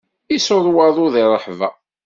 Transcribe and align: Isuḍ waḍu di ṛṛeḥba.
Isuḍ 0.35 0.65
waḍu 0.75 1.07
di 1.13 1.23
ṛṛeḥba. 1.33 1.69